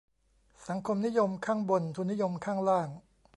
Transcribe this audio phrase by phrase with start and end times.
[0.67, 2.89] "สังคมนิยมข้างบน ทุนนิยมข้างล่าง"